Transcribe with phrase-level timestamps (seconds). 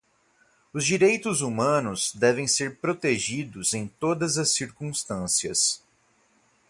[0.73, 5.79] Os direitos humanos devem ser protegidos em todas as circunstâncias.